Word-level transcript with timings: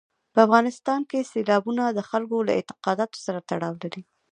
په 0.33 0.39
افغانستان 0.45 1.01
کې 1.09 1.29
سیلابونه 1.31 1.83
د 1.91 1.99
خلکو 2.09 2.37
له 2.47 2.51
اعتقاداتو 2.57 3.17
سره 3.25 3.39
تړاو 3.49 3.75
لري. 3.83 4.01